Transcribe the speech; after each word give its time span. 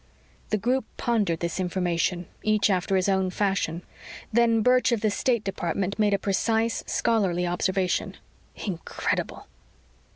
The 0.49 0.57
group 0.57 0.85
pondered 0.97 1.41
this 1.41 1.59
information, 1.59 2.25
each 2.41 2.71
after 2.71 2.95
his 2.95 3.07
own 3.07 3.29
fashion. 3.29 3.83
Then 4.33 4.61
Birch 4.63 4.91
of 4.91 5.01
the 5.01 5.11
State 5.11 5.43
Department 5.43 5.99
made 5.99 6.15
a 6.15 6.17
precise, 6.17 6.83
scholarly 6.87 7.45
observation. 7.45 8.17
"Incredible!" 8.55 9.45